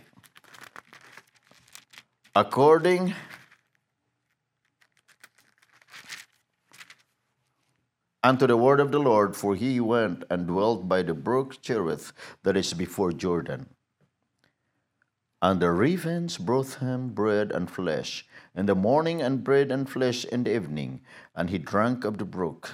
according 2.35 3.13
unto 8.23 8.47
the 8.47 8.57
word 8.57 8.79
of 8.79 8.91
the 8.91 8.99
Lord, 8.99 9.35
for 9.35 9.55
he 9.55 9.79
went 9.79 10.23
and 10.29 10.47
dwelt 10.47 10.87
by 10.87 11.01
the 11.01 11.13
brook 11.13 11.61
Cherith 11.61 12.13
that 12.43 12.55
is 12.55 12.73
before 12.73 13.11
Jordan. 13.11 13.67
And 15.41 15.59
the 15.61 15.71
ravens 15.71 16.37
brought 16.37 16.75
him 16.75 17.09
bread 17.09 17.51
and 17.51 17.69
flesh 17.69 18.27
in 18.55 18.65
the 18.65 18.75
morning, 18.75 19.21
and 19.21 19.43
bread 19.43 19.71
and 19.71 19.89
flesh 19.89 20.23
in 20.25 20.43
the 20.43 20.55
evening, 20.55 21.01
and 21.35 21.49
he 21.49 21.57
drank 21.57 22.05
of 22.05 22.17
the 22.17 22.25
brook. 22.25 22.71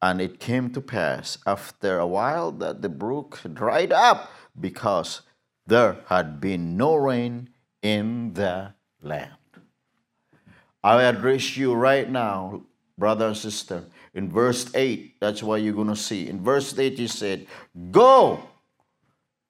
And 0.00 0.20
it 0.20 0.38
came 0.38 0.70
to 0.74 0.80
pass 0.80 1.38
after 1.46 1.98
a 1.98 2.06
while 2.06 2.52
that 2.52 2.82
the 2.82 2.88
brook 2.88 3.40
dried 3.52 3.92
up 3.92 4.30
because 4.58 5.22
there 5.66 5.98
had 6.06 6.40
been 6.40 6.76
no 6.76 6.94
rain 6.94 7.50
in 7.82 8.32
the 8.34 8.74
land. 9.02 9.32
I 10.82 11.02
address 11.02 11.56
you 11.56 11.74
right 11.74 12.08
now, 12.08 12.62
brother 12.96 13.26
and 13.26 13.36
sister. 13.36 13.84
In 14.14 14.30
verse 14.30 14.70
8, 14.74 15.20
that's 15.20 15.42
what 15.42 15.62
you're 15.62 15.74
going 15.74 15.88
to 15.88 15.96
see. 15.96 16.28
In 16.28 16.42
verse 16.42 16.76
8, 16.78 16.98
he 16.98 17.06
said, 17.06 17.46
Go 17.90 18.42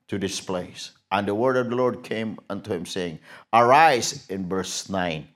to 0.09 0.19
this 0.19 0.41
place. 0.41 0.93
And 1.11 1.27
the 1.27 1.35
word 1.35 1.57
of 1.57 1.71
the 1.71 1.77
Lord 1.77 2.03
came 2.03 2.39
unto 2.51 2.73
him, 2.73 2.85
saying, 2.85 3.19
Arise, 3.53 4.27
in 4.29 4.49
verse 4.49 4.89
9, 4.89 5.27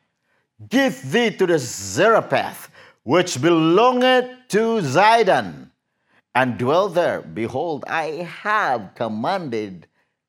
give 0.69 1.11
thee 1.11 1.31
to 1.31 1.47
the 1.47 1.59
Zarephath, 1.59 2.71
which 3.02 3.40
belongeth 3.40 4.30
to 4.49 4.80
Zidon, 4.80 5.71
and 6.35 6.59
dwell 6.59 6.88
there. 6.88 7.21
Behold, 7.21 7.85
I 7.88 8.28
have 8.42 8.92
commanded 8.94 9.87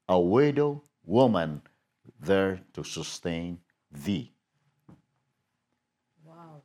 a 0.08 0.20
widow 0.20 0.84
woman 1.06 1.62
there 2.20 2.62
to 2.74 2.84
sustain 2.84 3.60
thee. 3.92 4.32
Wow. 6.26 6.62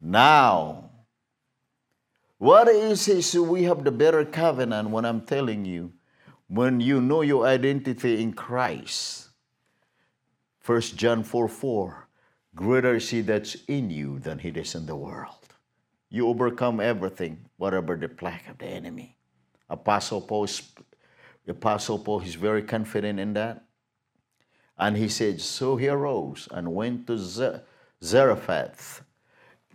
Now, 0.00 0.90
what 2.38 2.68
is 2.68 3.08
it? 3.08 3.38
We 3.40 3.64
have 3.64 3.84
the 3.84 3.90
better 3.90 4.24
covenant 4.24 4.90
when 4.90 5.04
I'm 5.04 5.22
telling 5.22 5.64
you, 5.64 5.92
when 6.48 6.80
you 6.80 7.00
know 7.00 7.22
your 7.22 7.46
identity 7.46 8.22
in 8.22 8.32
Christ. 8.32 9.28
1 10.64 10.80
John 10.96 11.22
4 11.22 11.48
4. 11.48 12.08
Greater 12.54 12.96
is 12.96 13.08
he 13.10 13.20
that's 13.20 13.56
in 13.68 13.90
you 13.90 14.18
than 14.18 14.38
he 14.38 14.48
is 14.48 14.74
in 14.74 14.86
the 14.86 14.96
world. 14.96 15.54
You 16.08 16.26
overcome 16.26 16.80
everything, 16.80 17.46
whatever 17.56 17.96
the 17.96 18.08
plague 18.08 18.48
of 18.48 18.58
the 18.58 18.66
enemy. 18.66 19.16
Apostle 19.68 20.20
Paul 20.20 20.48
Apostle 21.46 21.98
Paul 21.98 22.20
is 22.20 22.34
very 22.34 22.62
confident 22.62 23.18
in 23.20 23.34
that. 23.34 23.64
And 24.76 24.96
he 24.96 25.08
said, 25.08 25.40
So 25.40 25.76
he 25.76 25.88
arose 25.88 26.48
and 26.50 26.74
went 26.74 27.06
to 27.06 27.18
Zarephath. 28.02 29.02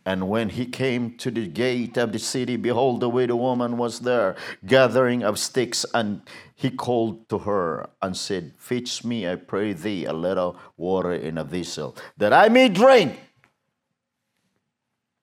And 0.06 0.30
when 0.30 0.50
he 0.50 0.68
came 0.68 1.18
to 1.18 1.32
the 1.32 1.48
gate 1.48 1.98
of 1.98 2.12
the 2.12 2.20
city, 2.20 2.58
behold, 2.58 3.00
the 3.00 3.10
widow 3.10 3.38
woman 3.38 3.76
was 3.76 4.02
there, 4.02 4.36
gathering 4.64 5.24
of 5.24 5.40
sticks. 5.40 5.84
And 5.96 6.22
he 6.54 6.70
called 6.70 7.28
to 7.30 7.40
her 7.40 7.90
and 8.04 8.16
said, 8.16 8.54
Fetch 8.58 9.04
me, 9.04 9.28
I 9.28 9.36
pray 9.36 9.74
thee, 9.74 10.06
a 10.06 10.14
little 10.14 10.58
water 10.78 11.14
in 11.14 11.40
a 11.40 11.44
vessel, 11.44 11.98
that 12.18 12.34
I 12.34 12.50
may 12.50 12.70
drink. 12.70 13.20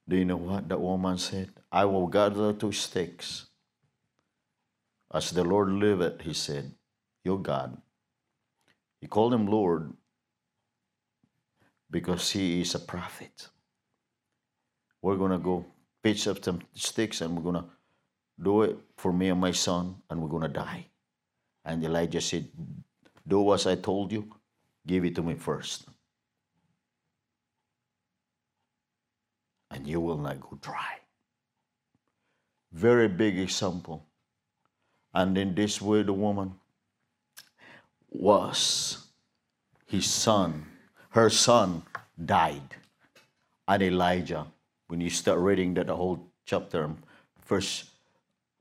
Do 0.09 0.17
you 0.17 0.25
know 0.25 0.37
what 0.37 0.69
that 0.69 0.81
woman 0.81 1.17
said? 1.17 1.51
I 1.71 1.85
will 1.85 2.09
gather 2.09 2.53
two 2.53 2.73
sticks. 2.73 3.47
As 5.15 5.31
the 5.31 5.45
Lord 5.45 5.69
liveth, 5.69 6.23
he 6.23 6.35
said, 6.35 6.73
Your 7.25 7.39
God. 7.39 7.81
He 9.01 9.07
called 9.07 9.33
him 9.33 9.47
Lord 9.47 9.93
because 11.89 12.31
he 12.31 12.63
is 12.63 12.75
a 12.75 12.81
prophet. 12.81 13.49
We're 15.03 15.17
going 15.17 15.33
to 15.33 15.39
go 15.39 15.67
pitch 16.03 16.29
up 16.29 16.43
some 16.43 16.63
sticks 16.75 17.21
and 17.21 17.37
we're 17.37 17.43
going 17.43 17.63
to 17.63 17.69
do 18.41 18.63
it 18.63 18.79
for 18.97 19.13
me 19.13 19.29
and 19.29 19.41
my 19.41 19.53
son, 19.53 19.97
and 20.09 20.21
we're 20.21 20.29
going 20.29 20.43
to 20.43 20.49
die. 20.49 20.87
And 21.65 21.85
Elijah 21.85 22.21
said, 22.21 22.49
Do 23.27 23.53
as 23.53 23.67
I 23.67 23.77
told 23.77 24.11
you, 24.11 24.27
give 24.87 25.05
it 25.05 25.15
to 25.17 25.23
me 25.23 25.35
first. 25.35 25.87
And 29.71 29.87
you 29.87 30.01
will 30.01 30.19
not 30.19 30.41
go 30.41 30.59
dry. 30.61 30.99
Very 32.73 33.09
big 33.09 33.39
example. 33.39 34.07
And 35.15 35.37
in 35.37 35.55
this 35.55 35.81
way, 35.81 36.03
the 36.03 36.13
woman 36.13 36.55
was 38.11 39.07
his 39.87 40.07
son, 40.07 40.67
her 41.11 41.31
son 41.31 41.83
died. 42.23 42.77
And 43.69 43.83
Elijah, 43.83 44.47
when 44.93 45.01
you 45.01 45.09
start 45.09 45.39
reading 45.39 45.73
that 45.73 45.89
whole 45.89 46.21
chapter, 46.45 46.91
first, 47.41 47.85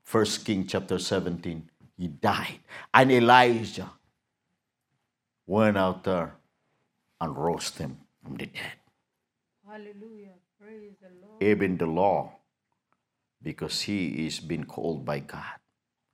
first 0.02 0.46
King 0.46 0.66
chapter 0.66 0.98
17, 0.98 1.68
he 1.98 2.08
died. 2.08 2.60
And 2.94 3.12
Elijah 3.12 3.90
went 5.46 5.76
out 5.76 6.04
there 6.04 6.32
and 7.20 7.36
rose 7.36 7.76
him 7.76 7.98
from 8.22 8.36
the 8.36 8.46
dead. 8.46 8.80
Hallelujah. 9.68 10.32
Praise 10.58 10.94
the 11.02 11.10
Lord. 11.20 11.42
Even 11.42 11.76
the 11.76 11.84
law, 11.84 12.32
because 13.42 13.82
he 13.82 14.26
is 14.26 14.40
being 14.40 14.64
called 14.64 15.04
by 15.04 15.18
God. 15.18 15.60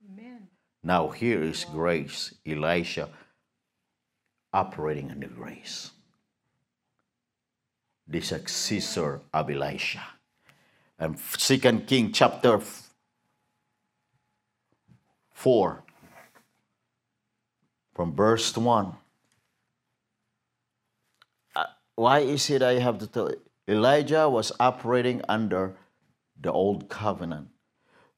Amen. 0.03 0.49
Now 0.83 1.07
here 1.07 1.41
is 1.43 1.63
grace, 1.63 2.35
Elisha 2.45 3.07
operating 4.51 5.11
under 5.11 5.27
the 5.27 5.33
grace. 5.33 5.91
The 8.09 8.21
successor 8.21 9.21
of 9.33 9.49
Elisha. 9.49 10.03
And 10.97 11.17
Second 11.19 11.87
King 11.87 12.11
chapter 12.11 12.59
4 15.31 15.83
from 17.93 18.15
verse 18.15 18.57
1. 18.57 18.93
Uh, 21.55 21.63
why 21.95 22.19
is 22.19 22.49
it 22.49 22.61
I 22.61 22.73
have 22.79 22.97
to 22.99 23.07
tell 23.07 23.27
it? 23.27 23.41
Elijah 23.67 24.27
was 24.27 24.51
operating 24.59 25.21
under 25.29 25.75
the 26.41 26.51
old 26.51 26.89
covenant. 26.89 27.47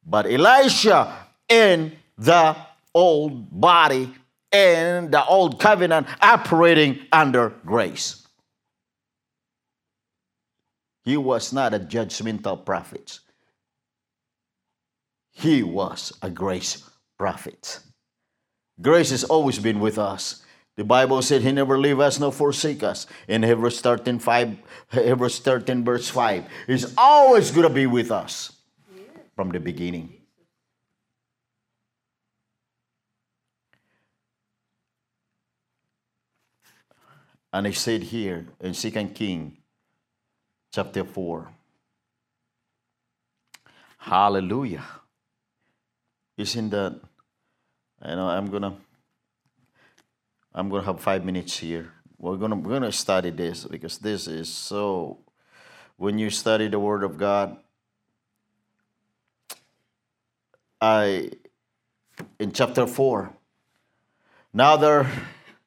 But 0.05 0.25
Elisha 0.25 1.27
in 1.49 1.97
the 2.17 2.55
old 2.93 3.59
body 3.59 4.13
in 4.51 5.11
the 5.11 5.23
old 5.25 5.59
covenant 5.59 6.07
operating 6.21 6.99
under 7.11 7.49
grace. 7.65 8.20
He 11.03 11.17
was 11.17 11.51
not 11.51 11.73
a 11.73 11.79
judgmental 11.79 12.63
prophet. 12.63 13.19
He 15.31 15.63
was 15.63 16.13
a 16.21 16.29
grace 16.29 16.89
prophet. 17.17 17.79
Grace 18.81 19.09
has 19.11 19.23
always 19.23 19.59
been 19.59 19.79
with 19.79 19.97
us. 19.97 20.43
The 20.77 20.83
Bible 20.83 21.21
said 21.21 21.41
he 21.41 21.51
never 21.51 21.77
leave 21.77 21.99
us 21.99 22.19
nor 22.19 22.31
forsake 22.31 22.83
us. 22.83 23.05
In 23.27 23.43
Hebrews 23.43 23.81
13, 23.81 24.19
5, 24.19 24.57
Hebrews 24.91 25.39
13 25.39 25.83
verse 25.83 26.09
5. 26.09 26.45
He's 26.67 26.93
always 26.97 27.51
going 27.51 27.67
to 27.67 27.73
be 27.73 27.87
with 27.87 28.11
us 28.11 28.53
from 29.35 29.49
the 29.49 29.59
beginning. 29.59 30.13
And 37.53 37.67
he 37.67 37.73
said 37.73 38.03
here 38.03 38.47
in 38.61 38.73
Second 38.73 39.13
King 39.13 39.57
chapter 40.71 41.03
4. 41.03 41.49
Hallelujah. 43.97 44.85
Isn't 46.37 46.69
that 46.71 46.99
you 48.05 48.15
know 48.15 48.27
I'm 48.27 48.49
gonna 48.49 48.75
I'm 50.53 50.69
gonna 50.69 50.83
have 50.83 50.99
five 50.99 51.23
minutes 51.23 51.57
here. 51.57 51.91
We're 52.17 52.37
gonna 52.37 52.55
we're 52.55 52.73
gonna 52.73 52.91
study 52.91 53.29
this 53.29 53.65
because 53.65 53.99
this 53.99 54.27
is 54.27 54.49
so 54.49 55.19
when 55.97 56.17
you 56.17 56.29
study 56.29 56.67
the 56.67 56.79
word 56.79 57.03
of 57.03 57.17
God 57.17 57.57
I 60.81 61.31
in 62.39 62.51
chapter 62.51 62.87
four. 62.87 63.33
Now 64.53 64.77
there 64.77 65.11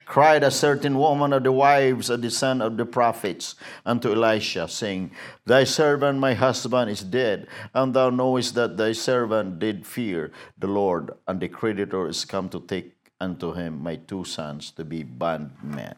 cried 0.07 0.43
a 0.43 0.51
certain 0.51 0.99
woman 0.99 1.33
of 1.33 1.43
the 1.43 1.53
wives 1.53 2.11
of 2.11 2.23
the 2.23 2.31
son 2.31 2.61
of 2.61 2.77
the 2.77 2.85
prophets 2.85 3.55
unto 3.85 4.12
Elisha, 4.12 4.69
saying, 4.69 5.11
Thy 5.47 5.64
servant, 5.64 6.19
my 6.19 6.35
husband, 6.35 6.90
is 6.90 7.03
dead, 7.03 7.47
and 7.73 7.95
thou 7.95 8.11
knowest 8.11 8.55
that 8.55 8.77
thy 8.77 8.93
servant 8.93 9.59
did 9.59 9.87
fear 9.87 10.33
the 10.59 10.67
Lord, 10.67 11.12
and 11.27 11.40
the 11.40 11.49
creditor 11.49 12.09
is 12.09 12.25
come 12.25 12.49
to 12.51 12.61
take 12.61 12.95
unto 13.21 13.53
him 13.53 13.83
my 13.83 13.97
two 13.97 14.25
sons 14.25 14.71
to 14.73 14.85
be 14.85 15.03
bondmen. 15.03 15.95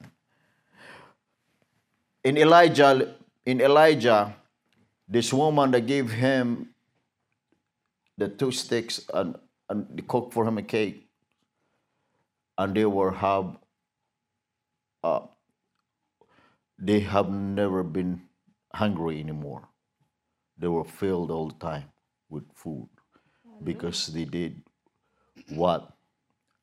In 2.24 2.36
Elijah, 2.38 3.14
in 3.44 3.60
Elijah, 3.60 4.34
this 5.08 5.32
woman 5.32 5.70
that 5.70 5.86
gave 5.86 6.10
him 6.10 6.70
the 8.18 8.28
two 8.28 8.50
sticks 8.50 9.04
and, 9.14 9.36
and 9.68 10.02
cooked 10.08 10.32
for 10.32 10.46
him 10.46 10.58
a 10.58 10.62
cake, 10.62 11.06
and 12.58 12.74
they 12.74 12.84
were 12.84 13.12
have 13.12 13.56
uh, 15.06 15.20
they 16.78 17.00
have 17.00 17.30
never 17.30 17.82
been 17.82 18.22
hungry 18.74 19.20
anymore. 19.20 19.68
They 20.58 20.68
were 20.68 20.84
filled 20.84 21.30
all 21.30 21.48
the 21.48 21.60
time 21.70 21.88
with 22.28 22.44
food 22.54 22.88
because 23.62 24.08
they 24.08 24.24
did 24.24 24.62
what 25.48 25.92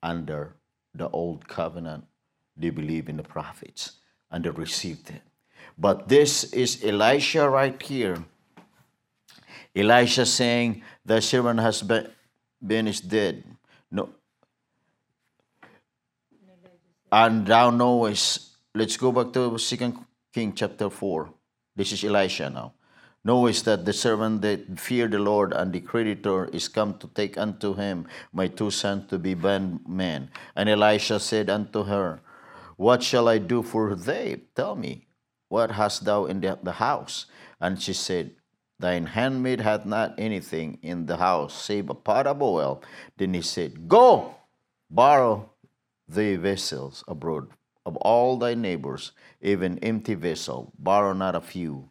under 0.01 0.55
the 0.93 1.09
old 1.09 1.47
covenant 1.47 2.03
they 2.57 2.69
believe 2.69 3.09
in 3.09 3.17
the 3.17 3.23
prophets 3.23 3.83
and 4.29 4.43
they 4.43 4.49
received 4.49 5.09
it. 5.09 5.21
But 5.77 6.07
this 6.09 6.43
is 6.53 6.83
Elisha 6.83 7.49
right 7.49 7.81
here. 7.81 8.17
Elisha 9.75 10.25
saying, 10.25 10.83
The 11.05 11.21
servant 11.21 11.59
has 11.59 11.81
been, 11.81 12.11
been 12.61 12.87
is 12.87 13.01
dead. 13.01 13.43
No. 13.89 14.09
And 17.13 17.45
thou 17.45 17.69
knowest, 17.69 18.57
let's 18.73 18.97
go 18.97 19.11
back 19.11 19.33
to 19.33 19.59
Second 19.59 20.03
King 20.33 20.51
chapter 20.55 20.89
4. 20.89 21.29
This 21.75 21.91
is 21.91 22.03
Elisha 22.03 22.49
now. 22.49 22.73
Knowest 23.23 23.65
that 23.65 23.85
the 23.85 23.93
servant 23.93 24.41
that 24.41 24.79
fear 24.79 25.07
the 25.07 25.19
Lord 25.19 25.53
and 25.53 25.71
the 25.71 25.79
creditor 25.79 26.45
is 26.45 26.67
come 26.67 26.97
to 26.97 27.07
take 27.13 27.37
unto 27.37 27.75
him 27.75 28.07
my 28.33 28.47
two 28.47 28.71
sons 28.71 29.11
to 29.11 29.19
be 29.19 29.35
bondmen. 29.35 30.31
And 30.55 30.67
Elisha 30.67 31.19
said 31.19 31.51
unto 31.51 31.83
her, 31.83 32.19
What 32.77 33.03
shall 33.03 33.29
I 33.29 33.37
do 33.37 33.61
for 33.61 33.93
thee? 33.93 34.37
Tell 34.55 34.75
me, 34.75 35.05
what 35.49 35.69
hast 35.69 36.05
thou 36.05 36.25
in 36.25 36.41
the, 36.41 36.57
the 36.63 36.81
house? 36.81 37.27
And 37.61 37.79
she 37.79 37.93
said, 37.93 38.31
Thine 38.79 39.05
handmaid 39.05 39.61
hath 39.61 39.85
not 39.85 40.15
anything 40.17 40.79
in 40.81 41.05
the 41.05 41.17
house 41.17 41.53
save 41.53 41.91
a 41.91 41.93
pot 41.93 42.25
of 42.25 42.41
oil. 42.41 42.81
Then 43.17 43.35
he 43.35 43.43
said, 43.43 43.87
Go, 43.87 44.33
borrow 44.89 45.52
thee 46.07 46.35
vessels 46.35 47.03
abroad 47.07 47.47
of 47.85 47.97
all 47.97 48.37
thy 48.37 48.53
neighbors, 48.53 49.11
even 49.41 49.77
empty 49.79 50.13
vessel, 50.13 50.71
borrow 50.79 51.13
not 51.13 51.35
a 51.35 51.41
few. 51.41 51.89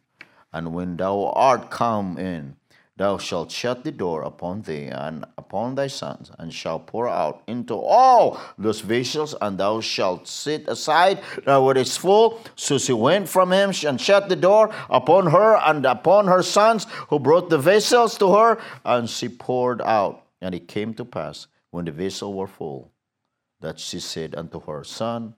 And 0.51 0.73
when 0.73 0.97
thou 0.97 1.31
art 1.35 1.69
come 1.69 2.17
in, 2.17 2.55
thou 2.95 3.17
shalt 3.17 3.51
shut 3.51 3.83
the 3.83 3.91
door 3.91 4.21
upon 4.21 4.61
thee 4.61 4.85
and 4.85 5.25
upon 5.37 5.75
thy 5.75 5.87
sons, 5.87 6.31
and 6.37 6.53
shalt 6.53 6.87
pour 6.87 7.07
out 7.07 7.41
into 7.47 7.75
all 7.75 8.39
those 8.57 8.81
vessels, 8.81 9.35
and 9.41 9.57
thou 9.57 9.81
shalt 9.81 10.27
sit 10.27 10.67
aside 10.67 11.19
now 11.45 11.69
it 11.69 11.77
is 11.77 11.97
full. 11.97 12.39
So 12.55 12.77
she 12.77 12.93
went 12.93 13.27
from 13.29 13.51
him 13.51 13.73
and 13.85 13.99
shut 13.99 14.29
the 14.29 14.35
door 14.35 14.73
upon 14.89 15.27
her 15.27 15.57
and 15.57 15.85
upon 15.85 16.27
her 16.27 16.43
sons, 16.43 16.85
who 17.09 17.19
brought 17.19 17.49
the 17.49 17.57
vessels 17.57 18.17
to 18.19 18.33
her, 18.33 18.59
and 18.85 19.09
she 19.09 19.29
poured 19.29 19.81
out. 19.81 20.25
And 20.41 20.53
it 20.53 20.67
came 20.67 20.93
to 20.95 21.05
pass, 21.05 21.47
when 21.71 21.85
the 21.85 21.91
vessels 21.91 22.35
were 22.35 22.47
full, 22.47 22.92
that 23.63 23.79
she 23.79 23.99
said 23.99 24.35
unto 24.35 24.59
her, 24.59 24.83
Son, 24.83 25.33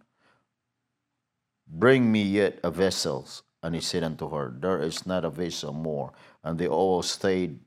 bring 1.67 2.11
me 2.11 2.23
yet 2.23 2.59
a 2.63 2.71
vessel. 2.71 3.27
And 3.61 3.75
he 3.75 3.81
said 3.81 4.03
unto 4.03 4.29
her, 4.31 4.51
There 4.59 4.81
is 4.81 5.05
not 5.05 5.23
a 5.23 5.29
vessel 5.29 5.71
more. 5.71 6.11
And 6.43 6.57
they 6.57 6.67
all 6.67 7.03
stayed. 7.03 7.59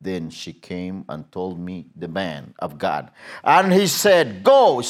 Then 0.00 0.30
she 0.30 0.52
came 0.52 1.04
and 1.08 1.30
told 1.32 1.58
me 1.58 1.88
the 1.96 2.08
man 2.08 2.54
of 2.60 2.78
God. 2.78 3.10
And 3.42 3.72
he 3.72 3.88
said, 3.88 4.44
Go, 4.44 4.80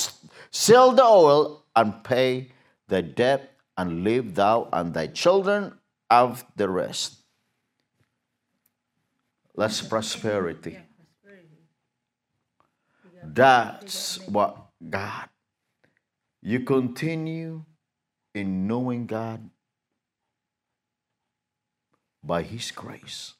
sell 0.50 0.92
the 0.92 1.04
oil 1.04 1.64
and 1.74 2.04
pay 2.04 2.52
the 2.88 3.02
debt, 3.02 3.52
and 3.76 4.04
live 4.04 4.34
thou 4.34 4.68
and 4.72 4.94
thy 4.94 5.06
children 5.06 5.78
of 6.10 6.44
the 6.56 6.68
rest. 6.68 7.16
That's. 9.54 9.80
Prosperity. 9.80 10.78
That's 13.34 14.18
what 14.28 14.56
God. 14.88 15.28
You 16.42 16.60
continue 16.60 17.64
in 18.34 18.66
knowing 18.66 19.06
God 19.06 19.50
by 22.22 22.42
His 22.42 22.70
grace. 22.70 23.34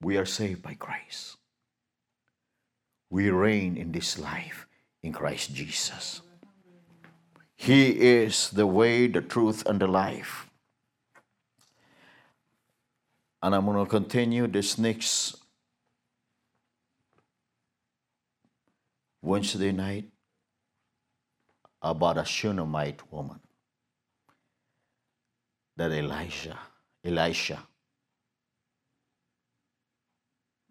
We 0.00 0.16
are 0.16 0.24
saved 0.24 0.62
by 0.62 0.74
grace. 0.74 1.36
We 3.10 3.30
reign 3.30 3.76
in 3.76 3.92
this 3.92 4.18
life 4.18 4.66
in 5.02 5.12
Christ 5.12 5.54
Jesus. 5.54 6.22
He 7.54 7.90
is 7.90 8.50
the 8.50 8.66
way, 8.66 9.06
the 9.06 9.20
truth, 9.20 9.64
and 9.66 9.80
the 9.80 9.86
life. 9.86 10.48
And 13.42 13.54
I'm 13.54 13.66
going 13.66 13.84
to 13.84 13.90
continue 13.90 14.46
this 14.46 14.78
next 14.78 15.41
Wednesday 19.22 19.70
night 19.70 20.08
about 21.80 22.18
a 22.18 22.24
Shunammite 22.24 23.12
woman 23.12 23.38
that 25.76 25.92
Elijah, 25.92 26.58
Elisha 27.04 27.66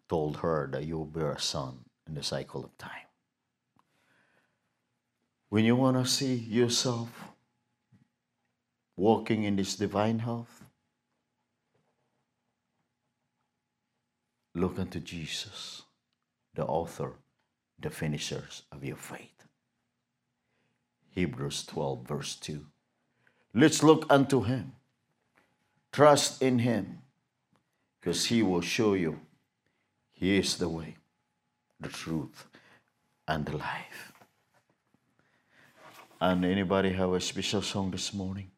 told 0.06 0.36
her 0.38 0.68
that 0.70 0.84
you 0.84 0.98
will 0.98 1.06
bear 1.06 1.32
a 1.32 1.40
son 1.40 1.86
in 2.06 2.14
the 2.14 2.22
cycle 2.22 2.62
of 2.62 2.76
time. 2.76 3.08
When 5.48 5.64
you 5.64 5.74
want 5.74 5.96
to 5.96 6.10
see 6.10 6.34
yourself 6.34 7.08
walking 8.96 9.44
in 9.44 9.56
this 9.56 9.76
divine 9.76 10.18
health, 10.18 10.62
look 14.54 14.78
unto 14.78 15.00
Jesus, 15.00 15.82
the 16.54 16.64
author, 16.64 17.14
the 17.82 17.90
finishers 17.90 18.62
of 18.72 18.84
your 18.84 18.96
faith. 18.96 19.46
Hebrews 21.10 21.64
12, 21.66 22.06
verse 22.06 22.36
2. 22.36 22.64
Let's 23.54 23.82
look 23.82 24.06
unto 24.08 24.42
him. 24.42 24.72
Trust 25.92 26.40
in 26.40 26.60
him, 26.60 27.02
because 28.00 28.26
he 28.26 28.42
will 28.42 28.62
show 28.62 28.94
you 28.94 29.20
he 30.12 30.38
is 30.38 30.56
the 30.56 30.68
way, 30.68 30.96
the 31.80 31.88
truth, 31.88 32.46
and 33.28 33.44
the 33.44 33.58
life. 33.58 34.12
And 36.20 36.44
anybody 36.44 36.92
have 36.92 37.12
a 37.12 37.20
special 37.20 37.60
song 37.60 37.90
this 37.90 38.14
morning? 38.14 38.52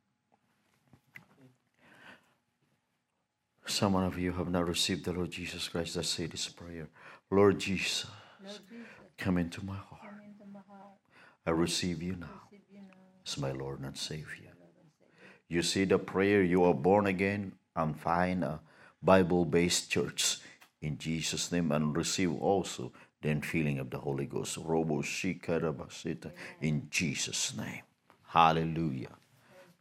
Some 3.67 3.97
of 3.97 4.19
you 4.19 4.33
have 4.33 4.51
not 4.51 4.69
received 4.69 5.07
the 5.07 5.13
Lord 5.13 5.31
Jesus 5.31 5.69
Christ. 5.69 5.97
Let's 5.97 6.11
say 6.11 6.27
this 6.27 6.47
prayer. 6.49 6.89
Lord 7.31 7.59
Jesus, 7.59 8.07
Lord 8.43 8.61
Jesus, 8.71 8.87
come 9.19 9.39
into 9.39 9.65
my 9.65 9.77
heart. 9.77 10.03
come 10.03 10.21
into 10.25 10.53
my 10.53 10.61
heart. 10.69 10.99
I 11.47 11.51
receive 11.51 12.03
you 12.03 12.17
now 12.17 12.41
Receive 12.51 12.67
you 12.73 12.81
now, 12.81 12.95
as 13.27 13.39
my 13.39 13.53
Lord 13.53 13.81
and 13.81 13.97
Savior. 13.97 14.53
Lord 14.59 14.75
and 14.81 14.91
Savior. 14.99 15.29
You 15.49 15.63
see 15.63 15.85
the 15.85 15.99
prayer, 15.99 16.43
you 16.43 16.65
are 16.65 16.75
born 16.75 17.07
again 17.07 17.53
and 17.77 17.99
find 17.99 18.45
a 18.45 18.61
Bible 19.03 19.45
based 19.45 19.91
church 19.91 20.39
in 20.81 20.99
Jesus' 20.99 21.51
name 21.53 21.73
and 21.73 21.97
receive 21.97 22.33
also 22.41 22.93
the 23.23 23.29
infilling 23.29 23.81
of 23.81 23.91
the 23.91 23.99
Holy 23.99 24.27
Ghost. 24.27 24.59
Robo 24.59 25.03
shikarabasita 25.03 26.31
in 26.61 26.89
Jesus' 26.91 27.57
name. 27.57 27.83
Hallelujah. 28.27 29.17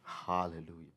Hallelujah. 0.04 0.93